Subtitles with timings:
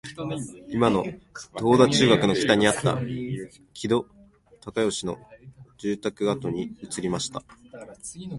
[0.67, 1.05] いまの
[1.59, 2.97] 銅駝中学の北にあった
[3.75, 4.01] 木戸
[4.59, 5.19] 孝允の
[5.77, 7.43] 住居跡に移りました